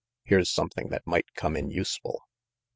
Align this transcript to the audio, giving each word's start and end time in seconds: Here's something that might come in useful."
Here's 0.23 0.49
something 0.49 0.89
that 0.89 1.05
might 1.05 1.35
come 1.35 1.55
in 1.55 1.69
useful." 1.69 2.23